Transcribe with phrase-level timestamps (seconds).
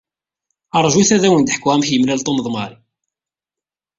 [0.85, 2.77] Rjut ad wen-d-ḥkuɣ amek yemlal Tom d Mary.